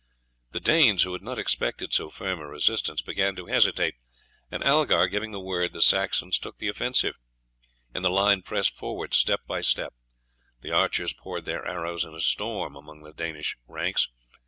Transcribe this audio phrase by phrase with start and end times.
[0.49, 3.93] The Danes, who had not expected so firm a resistance, began to hesitate,
[4.49, 7.13] and Algar giving the word, the Saxons took the offensive,
[7.93, 9.93] and the line pressed forward step by step.
[10.61, 14.07] The archers poured their arrows in a storm among the Danish ranks.